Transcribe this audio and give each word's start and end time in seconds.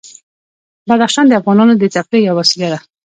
بدخشان 0.89 1.25
د 1.27 1.31
افغانانو 1.41 1.73
د 1.77 1.83
تفریح 1.95 2.23
یوه 2.27 2.37
وسیله 2.39 2.67
ده. 2.73 2.79